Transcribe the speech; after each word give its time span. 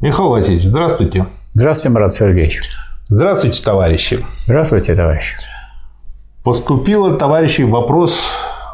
Михаил 0.00 0.30
Васильевич, 0.30 0.62
здравствуйте. 0.62 1.26
Здравствуйте, 1.54 1.92
Марат 1.92 2.14
Сергеевич. 2.14 2.60
Здравствуйте, 3.06 3.60
товарищи. 3.64 4.24
Здравствуйте, 4.44 4.94
товарищ. 4.94 5.34
Поступил, 6.44 7.16
товарищи, 7.16 7.62
вопрос 7.62 8.28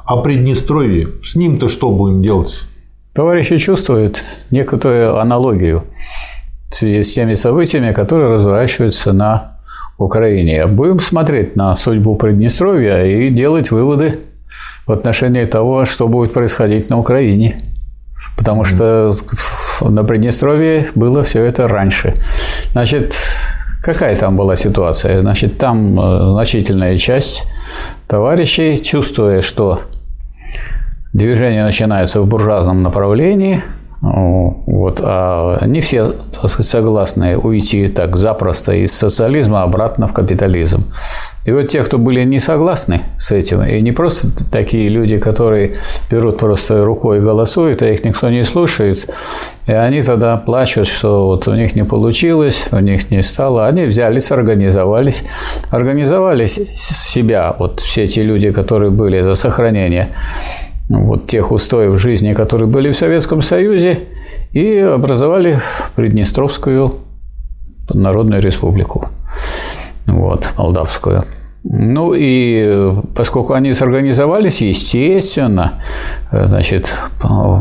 о 0.04 0.18
Приднестровье. 0.18 1.08
С 1.22 1.34
ним-то 1.34 1.68
что 1.68 1.90
будем 1.92 2.20
делать? 2.20 2.54
Товарищи 3.14 3.56
чувствуют 3.56 4.22
некоторую 4.50 5.18
аналогию 5.18 5.84
в 6.70 6.74
связи 6.74 7.02
с 7.02 7.14
теми 7.14 7.36
событиями, 7.36 7.94
которые 7.94 8.28
разворачиваются 8.28 9.14
на 9.14 9.56
Украине. 9.96 10.66
Будем 10.66 11.00
смотреть 11.00 11.56
на 11.56 11.74
судьбу 11.74 12.16
Приднестровья 12.16 13.02
и 13.02 13.30
делать 13.30 13.70
выводы 13.70 14.12
в 14.86 14.92
отношении 14.92 15.44
того, 15.44 15.86
что 15.86 16.06
будет 16.06 16.34
происходить 16.34 16.90
на 16.90 16.98
Украине. 16.98 17.56
Потому 18.36 18.64
что 18.64 19.12
на 19.80 20.04
Приднестровье 20.04 20.88
было 20.94 21.22
все 21.22 21.44
это 21.44 21.68
раньше. 21.68 22.14
Значит, 22.72 23.14
какая 23.82 24.16
там 24.16 24.36
была 24.36 24.56
ситуация? 24.56 25.20
Значит, 25.20 25.58
там 25.58 25.98
э, 25.98 26.32
значительная 26.32 26.98
часть 26.98 27.44
товарищей, 28.06 28.82
чувствуя, 28.82 29.42
что 29.42 29.78
движение 31.12 31.64
начинается 31.64 32.20
в 32.20 32.26
буржуазном 32.26 32.82
направлении, 32.82 33.62
вот, 34.04 35.00
а 35.02 35.64
не 35.64 35.80
все 35.80 36.04
так 36.04 36.50
сказать, 36.50 36.66
согласны 36.66 37.38
уйти 37.38 37.88
так 37.88 38.16
запросто 38.16 38.72
из 38.72 38.92
социализма 38.92 39.62
обратно 39.62 40.06
в 40.06 40.12
капитализм. 40.12 40.80
И 41.44 41.52
вот 41.52 41.68
те, 41.68 41.82
кто 41.82 41.98
были 41.98 42.24
не 42.24 42.40
согласны 42.40 43.00
с 43.18 43.30
этим, 43.30 43.62
и 43.62 43.80
не 43.82 43.92
просто 43.92 44.28
такие 44.50 44.88
люди, 44.88 45.18
которые 45.18 45.76
берут 46.10 46.38
просто 46.38 46.84
рукой 46.84 47.18
и 47.18 47.20
голосуют, 47.20 47.82
а 47.82 47.90
их 47.90 48.04
никто 48.04 48.30
не 48.30 48.44
слушает, 48.44 49.12
и 49.66 49.72
они 49.72 50.02
тогда 50.02 50.36
плачут, 50.38 50.86
что 50.86 51.26
вот 51.26 51.46
у 51.46 51.54
них 51.54 51.74
не 51.74 51.84
получилось, 51.84 52.68
у 52.72 52.78
них 52.78 53.10
не 53.10 53.22
стало. 53.22 53.66
Они 53.66 53.84
взялись, 53.84 54.30
организовались, 54.30 55.24
организовали 55.70 56.46
себя, 56.46 57.54
вот 57.58 57.80
все 57.80 58.04
эти 58.04 58.20
люди, 58.20 58.50
которые 58.50 58.90
были 58.90 59.20
за 59.20 59.34
сохранение 59.34 60.14
вот 60.88 61.26
тех 61.26 61.50
устоев 61.52 61.98
жизни, 62.00 62.34
которые 62.34 62.68
были 62.68 62.90
в 62.92 62.96
Советском 62.96 63.42
Союзе, 63.42 64.00
и 64.52 64.78
образовали 64.78 65.60
Приднестровскую 65.96 66.92
Народную 67.92 68.40
Республику, 68.40 69.06
вот, 70.18 70.48
Молдавскую. 70.56 71.20
Ну 71.64 72.12
и 72.14 72.92
поскольку 73.14 73.54
они 73.54 73.72
сорганизовались, 73.72 74.60
естественно, 74.60 75.72
значит, 76.30 76.92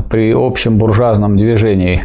при 0.09 0.33
общем 0.33 0.77
буржуазном 0.77 1.37
движении 1.37 2.03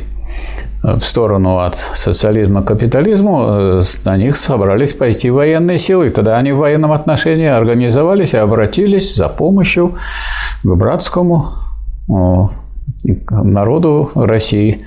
в 0.81 1.01
сторону 1.01 1.59
от 1.59 1.77
социализма 1.95 2.63
к 2.63 2.69
капитализму, 2.69 3.81
на 4.05 4.17
них 4.17 4.37
собрались 4.37 4.93
пойти 4.93 5.29
военные 5.29 5.81
силы. 5.81 6.11
Тогда 6.11 6.39
они 6.39 6.53
в 6.53 6.59
военном 6.59 6.93
отношении 6.93 7.49
организовались 7.49 8.33
и 8.35 8.37
обратились 8.37 9.17
за 9.17 9.29
помощью 9.29 9.93
к 10.63 10.69
братскому 10.77 11.47
народу 13.29 14.13
России. 14.15 14.79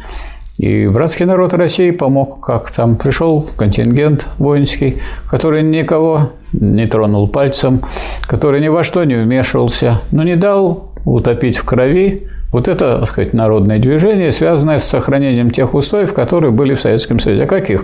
И 0.61 0.87
братский 0.87 1.25
народ 1.25 1.55
России 1.55 1.89
помог, 1.89 2.45
как 2.45 2.69
там 2.69 2.95
пришел 2.95 3.49
контингент 3.57 4.27
воинский, 4.37 4.99
который 5.27 5.63
никого 5.63 6.33
не 6.53 6.85
тронул 6.85 7.27
пальцем, 7.27 7.81
который 8.27 8.61
ни 8.61 8.67
во 8.67 8.83
что 8.83 9.03
не 9.03 9.15
вмешивался, 9.15 10.01
но 10.11 10.21
не 10.21 10.35
дал 10.35 10.91
утопить 11.03 11.57
в 11.57 11.65
крови 11.65 12.27
вот 12.51 12.67
это, 12.67 12.99
так 12.99 13.09
сказать, 13.09 13.33
народное 13.33 13.79
движение, 13.79 14.31
связанное 14.31 14.77
с 14.77 14.83
сохранением 14.83 15.49
тех 15.49 15.73
устоев, 15.73 16.13
которые 16.13 16.51
были 16.51 16.75
в 16.75 16.81
Советском 16.81 17.17
Союзе. 17.19 17.45
А 17.45 17.47
каких? 17.47 17.83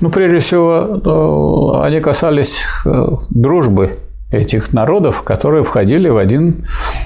Ну, 0.00 0.08
прежде 0.08 0.38
всего, 0.38 1.82
они 1.82 2.00
касались 2.00 2.62
э, 2.86 3.06
дружбы 3.32 3.98
этих 4.30 4.72
народов, 4.72 5.24
которые 5.24 5.62
входили 5.62 6.08
в 6.08 6.16
один 6.16 6.64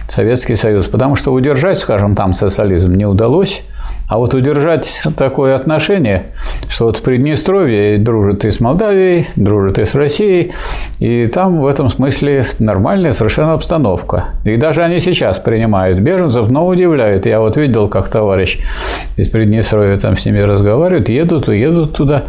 Советский 0.08 0.56
Союз. 0.56 0.86
Потому 0.86 1.16
что 1.16 1.32
удержать, 1.32 1.78
скажем, 1.78 2.16
там 2.16 2.34
социализм 2.34 2.94
не 2.94 3.04
удалось, 3.04 3.62
а 4.08 4.16
вот 4.16 4.32
удержать 4.34 5.02
такое 5.16 5.54
отношение, 5.54 6.30
что 6.68 6.86
вот 6.86 6.96
в 6.96 7.02
Приднестровье 7.02 7.98
дружит 7.98 8.44
и 8.44 8.50
с 8.50 8.58
Молдавией, 8.58 9.28
дружит 9.36 9.78
и 9.78 9.84
с 9.84 9.94
Россией, 9.94 10.52
и 10.98 11.26
там 11.26 11.60
в 11.60 11.66
этом 11.66 11.90
смысле 11.90 12.46
нормальная 12.58 13.12
совершенно 13.12 13.52
обстановка. 13.52 14.30
И 14.44 14.56
даже 14.56 14.82
они 14.82 14.98
сейчас 15.00 15.38
принимают 15.38 15.98
беженцев, 16.00 16.48
но 16.48 16.66
удивляют. 16.66 17.26
Я 17.26 17.40
вот 17.40 17.56
видел, 17.58 17.88
как 17.88 18.08
товарищ 18.08 18.58
из 19.16 19.28
Приднестровья 19.28 19.98
там 19.98 20.16
с 20.16 20.24
ними 20.24 20.40
разговаривают, 20.40 21.08
едут 21.08 21.48
едут 21.48 21.94
туда. 21.94 22.24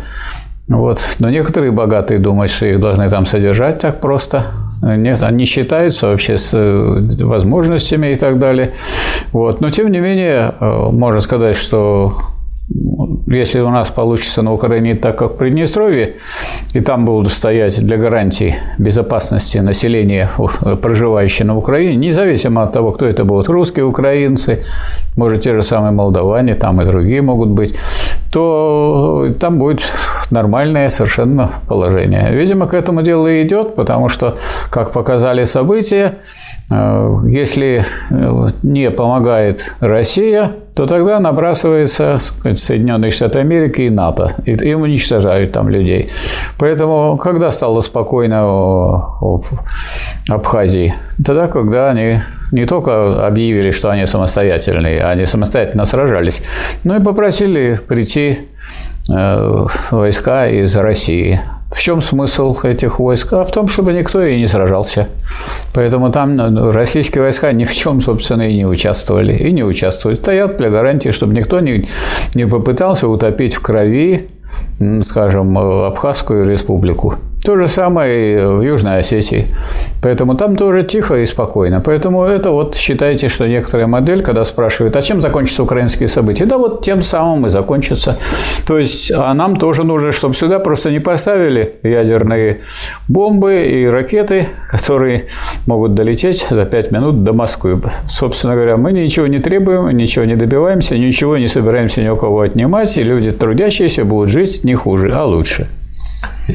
Вот. 0.68 1.02
Но 1.20 1.30
некоторые 1.30 1.72
богатые 1.72 2.20
думают, 2.20 2.52
что 2.52 2.66
их 2.66 2.80
должны 2.80 3.10
там 3.10 3.26
содержать 3.26 3.80
так 3.80 4.00
просто. 4.00 4.46
Нет, 4.82 5.22
они 5.24 5.46
считаются 5.46 6.08
вообще 6.08 6.38
с 6.38 6.52
э, 6.54 7.24
возможностями 7.24 8.08
и 8.08 8.16
так 8.16 8.40
далее. 8.40 8.74
Вот. 9.32 9.62
Но, 9.62 9.72
тем 9.72 9.92
не 9.92 10.00
менее, 10.00 10.54
э, 10.60 10.90
можно 10.92 11.20
сказать, 11.20 11.58
что 11.58 12.14
если 13.28 13.60
у 13.60 13.70
нас 13.70 13.90
получится 13.90 14.42
на 14.42 14.54
Украине 14.54 14.96
так, 14.96 15.18
как 15.18 15.34
в 15.34 15.38
Приднестровье, 15.38 16.16
и 16.74 16.80
там 16.80 17.06
будут 17.06 17.32
стоять 17.32 17.84
для 17.84 17.98
гарантии 17.98 18.56
безопасности 18.78 19.58
населения, 19.58 20.30
проживающего 20.82 21.48
на 21.48 21.58
Украине, 21.58 21.96
независимо 21.96 22.64
от 22.64 22.74
того, 22.74 22.92
кто 22.92 23.06
это 23.06 23.26
будут, 23.26 23.50
русские, 23.50 23.86
украинцы, 23.86 24.64
может, 25.16 25.42
те 25.42 25.54
же 25.54 25.64
самые 25.64 25.92
молдаване, 25.92 26.56
там 26.56 26.82
и 26.82 26.86
другие 26.86 27.22
могут 27.22 27.50
быть, 27.50 27.76
то 28.32 29.28
там 29.40 29.58
будет 29.58 29.82
нормальное 30.32 30.90
совершенно 30.90 31.52
положение. 31.68 32.32
Видимо, 32.32 32.68
к 32.68 32.74
этому 32.74 33.02
делу 33.02 33.28
и 33.28 33.44
идет, 33.44 33.76
потому 33.76 34.10
что, 34.10 34.38
как 34.70 34.92
показали 34.92 35.46
события, 35.46 36.16
э, 36.70 37.12
если 37.28 37.84
э, 38.10 38.48
не 38.64 38.92
помогает 38.92 39.74
Россия, 39.80 40.52
то 40.76 40.86
тогда 40.86 41.20
набрасывается 41.20 42.20
сказать, 42.22 42.58
Соединенные 42.58 43.12
Штаты 43.12 43.40
Америки 43.40 43.82
и 43.82 43.90
НАТО, 43.90 44.36
и, 44.46 44.52
и 44.52 44.74
уничтожают 44.74 45.52
там 45.52 45.68
людей. 45.68 46.10
Поэтому, 46.58 47.18
когда 47.18 47.52
стало 47.52 47.82
спокойно 47.82 48.46
в 48.46 49.44
Абхазии? 50.30 50.94
Тогда, 51.26 51.48
когда 51.48 51.90
они 51.90 52.20
не 52.52 52.66
только 52.66 53.26
объявили, 53.26 53.72
что 53.72 53.90
они 53.90 54.06
самостоятельные, 54.06 55.04
они 55.04 55.26
самостоятельно 55.26 55.86
сражались, 55.86 56.42
но 56.84 56.96
и 56.96 57.04
попросили 57.04 57.80
прийти 57.88 58.40
войска 59.10 60.48
из 60.48 60.76
России. 60.76 61.40
В 61.72 61.80
чем 61.80 62.02
смысл 62.02 62.58
этих 62.64 63.00
войск? 63.00 63.34
А 63.34 63.44
в 63.44 63.52
том, 63.52 63.68
чтобы 63.68 63.94
никто 63.94 64.24
и 64.24 64.40
не 64.40 64.48
сражался. 64.48 65.08
Поэтому 65.74 66.12
там 66.12 66.36
ну, 66.36 66.72
российские 66.72 67.24
войска 67.24 67.52
ни 67.52 67.66
в 67.66 67.74
чем, 67.74 68.02
собственно, 68.02 68.44
и 68.44 68.56
не 68.56 68.66
участвовали. 68.66 69.34
И 69.34 69.52
не 69.52 69.64
участвуют. 69.64 70.22
Стоят 70.22 70.58
для 70.58 70.70
гарантии, 70.70 71.10
чтобы 71.10 71.34
никто 71.34 71.60
не, 71.60 71.88
не 72.34 72.48
попытался 72.48 73.08
утопить 73.08 73.54
в 73.54 73.62
крови, 73.62 74.30
скажем, 75.04 75.58
Абхазскую 75.58 76.48
республику. 76.48 77.16
То 77.44 77.56
же 77.56 77.68
самое 77.70 78.34
и 78.34 78.46
в 78.46 78.62
Южной 78.62 79.00
Осетии. 79.00 79.46
Поэтому 80.02 80.36
там 80.36 80.58
тоже 80.58 80.84
тихо 80.84 81.16
и 81.16 81.26
спокойно. 81.26 81.80
Поэтому 81.80 82.24
это 82.24 82.52
вот 82.52 82.76
считайте, 82.76 83.30
что 83.30 83.48
некоторая 83.48 83.88
модель, 83.88 84.22
когда 84.22 84.44
спрашивают, 84.44 84.96
а 84.96 85.02
чем 85.02 85.22
закончатся 85.22 85.64
украинские 85.64 86.10
события? 86.10 86.46
Да 86.46 86.58
вот 86.58 86.84
тем 86.84 87.02
самым 87.02 87.48
и 87.48 87.50
закончатся. 87.50 88.18
То 88.68 88.78
есть, 88.78 89.12
а 89.12 89.34
нам 89.34 89.56
тоже 89.56 89.84
нужно, 89.84 90.12
чтобы 90.12 90.36
сюда 90.36 90.60
просто 90.60 90.92
не 90.92 91.00
поставили 91.00 91.76
ядерные 91.84 92.60
бомбы 93.08 93.66
и 93.66 93.86
ракеты, 93.86 94.48
которые 94.70 95.26
могут 95.66 95.94
долететь 95.94 96.46
за 96.50 96.66
5 96.66 96.92
минут 96.92 97.24
до 97.24 97.34
Москвы. 97.34 97.82
Собственно 98.10 98.56
говоря, 98.56 98.76
мы 98.78 98.92
ничего 98.92 99.28
не 99.28 99.40
требуем, 99.40 99.90
ничего 99.96 100.26
не 100.26 100.36
добиваемся, 100.36 100.98
ничего 100.98 101.38
не 101.38 101.48
собираемся 101.48 102.02
ни 102.02 102.10
у 102.10 102.18
кого 102.18 102.42
отнимать, 102.42 102.98
и 102.98 103.04
люди 103.04 103.32
трудящиеся 103.32 104.04
будут 104.04 104.30
жить 104.30 104.64
не 104.66 104.76
хуже, 104.76 105.14
а 105.16 105.24
лучше. 105.24 105.68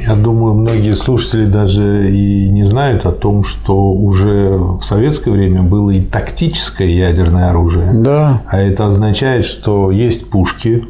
Я 0.06 0.14
думаю, 0.14 0.54
многие 0.54 0.94
слушатели 0.96 1.46
даже 1.46 2.10
и 2.10 2.48
не 2.50 2.64
знают 2.64 3.06
о 3.06 3.12
том, 3.12 3.44
что 3.44 3.92
уже 3.92 4.56
в 4.56 4.82
советское 4.82 5.30
время 5.30 5.62
было 5.62 5.90
и 5.90 6.00
тактическое 6.00 6.88
ядерное 6.88 7.50
оружие. 7.50 7.92
Да. 7.92 8.42
А 8.46 8.60
это 8.60 8.86
означает, 8.86 9.44
что 9.44 9.90
есть 9.90 10.28
пушки, 10.28 10.84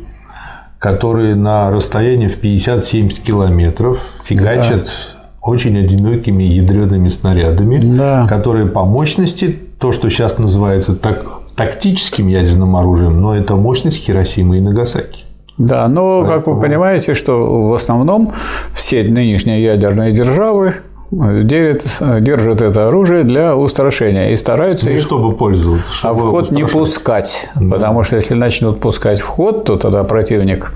которые 0.79 1.35
на 1.35 1.71
расстоянии 1.71 2.29
в 2.29 2.43
50-70 2.43 3.21
километров 3.23 3.99
фигачат 4.25 4.85
да. 4.85 5.29
очень 5.41 5.79
одинокими 5.79 6.43
ядреными 6.43 7.09
снарядами, 7.09 7.97
да. 7.97 8.27
которые 8.27 8.67
по 8.67 8.85
мощности, 8.85 9.59
то, 9.79 9.93
что 9.93 10.09
сейчас 10.09 10.39
называется 10.39 10.95
так, 10.95 11.25
тактическим 11.57 12.29
ядерным 12.29 12.77
оружием, 12.77 13.21
но 13.21 13.35
это 13.35 13.57
мощность 13.57 13.99
Хиросимы 13.99 14.59
и 14.59 14.61
Нагасаки. 14.61 15.24
Да, 15.57 15.87
но, 15.89 16.25
как 16.25 16.47
вы 16.47 16.61
понимаете, 16.61 17.15
что 17.15 17.69
в 17.69 17.75
основном 17.75 18.33
все 18.75 19.05
нынешние 19.05 19.63
ядерные 19.63 20.13
державы 20.13 20.77
делят, 21.13 21.85
держат 22.21 22.61
это 22.61 22.89
оружие 22.89 23.23
для 23.23 23.57
устрашения 23.57 24.31
и 24.31 24.37
стараются 24.37 24.89
ну, 24.89 24.97
их 24.97 25.01
чтобы 25.01 25.33
пользоваться, 25.33 25.91
а 25.91 25.95
чтобы 25.95 26.21
а 26.21 26.25
в 26.25 26.31
ход 26.31 26.51
не 26.51 26.67
пускать, 26.67 27.49
да. 27.55 27.71
потому 27.71 28.03
что 28.03 28.17
если 28.17 28.35
начнут 28.35 28.81
пускать 28.81 29.21
в 29.21 29.27
ход, 29.27 29.65
то 29.65 29.77
тогда 29.77 30.03
противник 30.03 30.73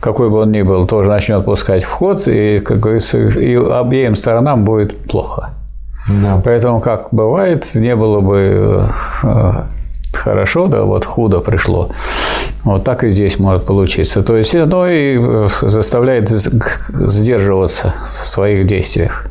какой 0.00 0.30
бы 0.30 0.40
он 0.40 0.52
ни 0.52 0.62
был, 0.62 0.86
тоже 0.86 1.08
начнет 1.08 1.44
пускать 1.44 1.84
в 1.84 1.90
ход, 1.90 2.26
и, 2.26 2.60
как 2.60 2.80
говорится, 2.80 3.18
и 3.18 3.56
обеим 3.56 4.16
сторонам 4.16 4.64
будет 4.64 4.96
плохо. 5.08 5.50
Да. 6.22 6.40
Поэтому, 6.44 6.80
как 6.80 7.08
бывает, 7.12 7.74
не 7.74 7.94
было 7.94 8.20
бы 8.20 8.88
э, 9.22 9.52
хорошо, 10.12 10.66
да, 10.66 10.84
вот 10.84 11.04
худо 11.04 11.40
пришло. 11.40 11.88
Вот 12.72 12.84
так 12.84 13.02
и 13.02 13.10
здесь 13.10 13.38
может 13.38 13.64
получиться. 13.64 14.22
То 14.22 14.36
есть 14.36 14.54
оно 14.54 14.86
и 14.86 15.16
э, 15.18 15.48
заставляет 15.62 16.28
сдерживаться 16.28 17.94
в 18.14 18.20
своих 18.20 18.66
действиях. 18.66 19.24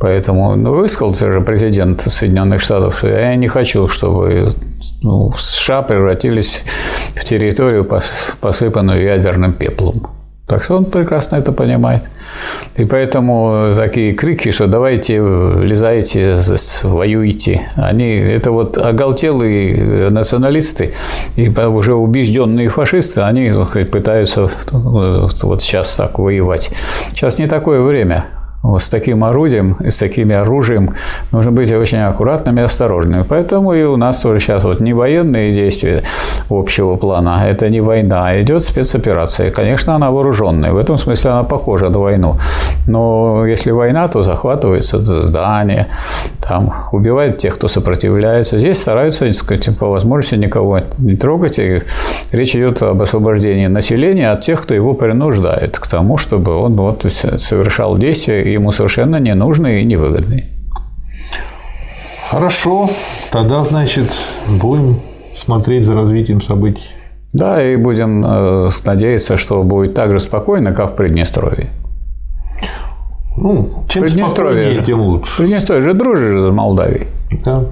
Поэтому 0.00 0.56
ну, 0.56 0.74
высказался 0.74 1.30
же 1.32 1.42
президент 1.42 2.00
Соединенных 2.00 2.60
Штатов, 2.60 2.96
что 2.98 3.08
я 3.08 3.36
не 3.36 3.48
хочу, 3.48 3.88
чтобы 3.88 4.52
ну, 5.02 5.30
США 5.32 5.82
превратились 5.82 6.62
в 7.14 7.24
территорию, 7.24 7.86
посыпанную 8.40 9.02
ядерным 9.04 9.52
пеплом. 9.52 9.92
Так 10.46 10.64
что 10.64 10.76
он 10.76 10.84
прекрасно 10.84 11.36
это 11.36 11.52
понимает. 11.52 12.10
И 12.76 12.84
поэтому 12.84 13.72
такие 13.74 14.12
крики, 14.12 14.50
что 14.50 14.66
давайте 14.66 15.16
лезайте, 15.16 16.36
воюйте, 16.82 17.62
они 17.76 18.16
это 18.16 18.50
вот 18.50 18.76
оголтелые 18.76 20.10
националисты 20.10 20.92
и 21.36 21.48
уже 21.48 21.94
убежденные 21.94 22.68
фашисты, 22.68 23.22
они 23.22 23.50
пытаются 23.90 24.50
вот 24.72 25.62
сейчас 25.62 25.96
так 25.96 26.18
воевать. 26.18 26.70
Сейчас 27.12 27.38
не 27.38 27.46
такое 27.46 27.80
время. 27.80 28.26
С 28.78 28.88
таким 28.88 29.24
орудием 29.24 29.76
и 29.80 29.90
с 29.90 29.98
таким 29.98 30.30
оружием 30.30 30.94
нужно 31.32 31.50
быть 31.50 31.72
очень 31.72 31.98
аккуратными 31.98 32.60
и 32.60 32.62
осторожными. 32.62 33.24
Поэтому 33.28 33.72
и 33.72 33.82
у 33.82 33.96
нас 33.96 34.20
тоже 34.20 34.38
сейчас 34.38 34.62
вот 34.62 34.78
не 34.78 34.92
военные 34.92 35.52
действия 35.52 36.04
общего 36.58 36.96
плана, 36.96 37.44
это 37.46 37.70
не 37.70 37.80
война, 37.80 38.28
а 38.28 38.42
идет 38.42 38.62
спецоперация. 38.62 39.50
Конечно, 39.50 39.94
она 39.94 40.10
вооруженная, 40.10 40.72
в 40.72 40.76
этом 40.76 40.98
смысле 40.98 41.30
она 41.30 41.42
похожа 41.42 41.88
на 41.88 41.98
войну. 41.98 42.36
Но 42.86 43.46
если 43.46 43.70
война, 43.70 44.08
то 44.08 44.22
захватывается 44.22 44.98
здание, 45.04 45.88
там 46.40 46.72
убивают 46.92 47.38
тех, 47.38 47.54
кто 47.54 47.68
сопротивляется. 47.68 48.58
Здесь 48.58 48.80
стараются, 48.80 49.26
так 49.26 49.34
сказать, 49.34 49.78
по 49.78 49.88
возможности 49.88 50.34
никого 50.34 50.80
не 50.98 51.16
трогать. 51.16 51.58
И 51.58 51.82
речь 52.32 52.56
идет 52.56 52.82
об 52.82 53.00
освобождении 53.02 53.66
населения 53.66 54.30
от 54.30 54.40
тех, 54.40 54.62
кто 54.62 54.74
его 54.74 54.94
принуждает 54.94 55.78
к 55.78 55.86
тому, 55.86 56.16
чтобы 56.16 56.56
он 56.56 56.76
вот 56.76 57.06
совершал 57.38 57.98
действия 57.98 58.52
ему 58.52 58.72
совершенно 58.72 59.16
ненужные 59.16 59.82
и 59.82 59.84
невыгодные. 59.84 60.48
Хорошо, 62.30 62.88
тогда, 63.30 63.62
значит, 63.62 64.10
будем 64.48 64.96
смотреть 65.52 65.84
за 65.84 65.94
развитием 65.94 66.40
событий. 66.40 66.88
Да, 67.34 67.62
и 67.62 67.76
будем 67.76 68.24
э, 68.24 68.70
надеяться, 68.84 69.36
что 69.36 69.62
будет 69.62 69.94
так 69.94 70.10
же 70.10 70.20
спокойно, 70.20 70.72
как 70.72 70.92
в 70.92 70.96
Приднестровье. 70.96 71.70
Ну, 73.36 73.84
чем 73.88 74.08
спокойнее, 74.08 74.82
тем 74.82 75.00
лучше. 75.00 75.36
Приднестровье 75.38 75.82
же 75.82 75.94
дружит 75.94 76.50
с 76.50 76.52
Молдавией. 76.52 77.08
Да. 77.44 77.64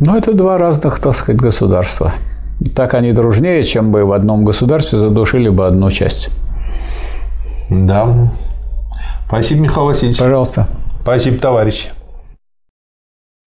Но 0.00 0.16
это 0.16 0.32
два 0.34 0.58
разных, 0.58 0.98
так 0.98 1.14
сказать, 1.14 1.40
государства. 1.40 2.12
Так 2.74 2.94
они 2.94 3.12
дружнее, 3.12 3.62
чем 3.62 3.92
бы 3.92 4.04
в 4.04 4.12
одном 4.12 4.44
государстве 4.44 4.98
задушили 4.98 5.48
бы 5.48 5.66
одну 5.66 5.90
часть. 5.90 6.30
Да. 7.70 8.30
Спасибо, 9.26 9.62
Михаил 9.62 9.86
Васильевич. 9.86 10.18
Пожалуйста. 10.18 10.66
Спасибо, 11.02 11.38
товарищи. 11.38 11.90